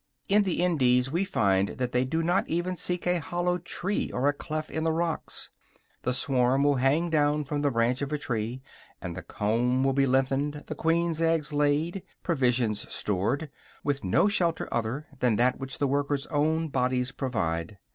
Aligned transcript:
In 0.27 0.41
the 0.41 0.63
Indies 0.63 1.11
we 1.11 1.23
find 1.23 1.69
that 1.77 1.91
they 1.91 2.05
do 2.05 2.23
not 2.23 2.49
even 2.49 2.75
seek 2.75 3.05
a 3.05 3.19
hollow 3.19 3.59
tree 3.59 4.09
or 4.11 4.27
a 4.27 4.33
cleft 4.33 4.71
in 4.71 4.83
the 4.83 4.91
rocks. 4.91 5.51
The 6.01 6.11
swarm 6.11 6.63
will 6.63 6.77
hang 6.77 7.11
down 7.11 7.43
from 7.43 7.61
the 7.61 7.69
branch 7.69 8.01
of 8.01 8.11
a 8.11 8.17
tree, 8.17 8.63
and 8.99 9.15
the 9.15 9.21
comb 9.21 9.83
will 9.83 9.93
be 9.93 10.07
lengthened, 10.07 10.63
the 10.65 10.73
queen's 10.73 11.21
eggs 11.21 11.53
laid, 11.53 12.01
provisions 12.23 12.91
stored, 12.91 13.51
with 13.83 14.03
no 14.03 14.27
shelter 14.27 14.67
other 14.73 15.05
than 15.19 15.35
that 15.35 15.59
which 15.59 15.77
the 15.77 15.85
workers' 15.87 16.25
own 16.31 16.69
bodies 16.69 17.11
provide. 17.11 17.77